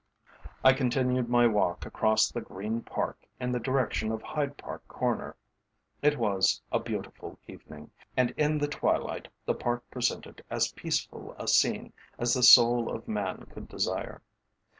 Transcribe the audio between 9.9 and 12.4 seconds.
presented as peaceful a scene as